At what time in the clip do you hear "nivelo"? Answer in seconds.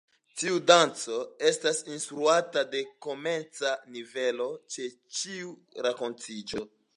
3.99-4.49